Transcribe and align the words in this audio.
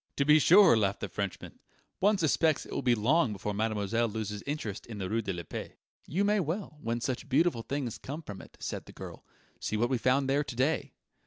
"To 0.15 0.25
be 0.25 0.39
sure," 0.39 0.75
laughed 0.75 1.01
the 1.01 1.07
Frenchman; 1.09 1.59
"one 1.99 2.17
suspects 2.17 2.65
it 2.65 2.71
will 2.73 2.81
be 2.81 2.95
long 2.95 3.33
before 3.33 3.53
mademoiselle 3.53 4.09
loses 4.09 4.41
interest 4.47 4.87
in 4.87 4.97
the 4.97 5.07
rue 5.11 5.21
de 5.21 5.31
la 5.31 5.43
Paix." 5.43 5.75
"You 6.07 6.23
may 6.23 6.39
well, 6.39 6.79
when 6.81 6.99
such 7.01 7.29
beautiful 7.29 7.61
things 7.61 7.99
come 7.99 8.23
from 8.23 8.41
it," 8.41 8.57
said 8.59 8.85
the 8.87 8.93
girl. 8.93 9.23
"See 9.59 9.77
what 9.77 9.91
we 9.91 9.99
found 9.99 10.27
there 10.27 10.43
to 10.43 10.55
day." 10.55 10.93